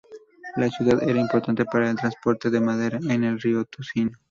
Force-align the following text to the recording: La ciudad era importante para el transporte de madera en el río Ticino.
La 0.55 0.67
ciudad 0.67 1.07
era 1.07 1.21
importante 1.21 1.63
para 1.63 1.87
el 1.87 1.95
transporte 1.95 2.49
de 2.49 2.59
madera 2.59 2.97
en 3.11 3.23
el 3.23 3.39
río 3.39 3.65
Ticino. 3.65 4.17